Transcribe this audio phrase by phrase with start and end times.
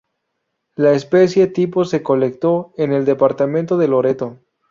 [0.75, 4.39] La especie tipo se colectó en el departamento de Loreto.